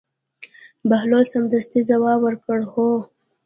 [0.89, 2.89] بهلول سمدستي ځواب ورکړ: هو.